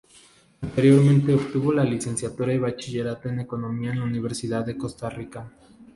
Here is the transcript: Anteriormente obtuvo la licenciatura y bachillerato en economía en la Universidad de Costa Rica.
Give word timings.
Anteriormente 0.63 1.31
obtuvo 1.31 1.71
la 1.71 1.83
licenciatura 1.83 2.51
y 2.51 2.57
bachillerato 2.57 3.29
en 3.29 3.41
economía 3.41 3.91
en 3.91 3.99
la 3.99 4.05
Universidad 4.05 4.65
de 4.65 4.75
Costa 4.75 5.11
Rica. 5.11 5.47